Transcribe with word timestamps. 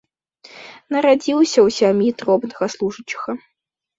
Нарадзіўся 0.93 1.59
ў 1.67 1.75
сям'і 1.79 2.09
дробнага 2.21 2.65
служачага. 2.77 3.31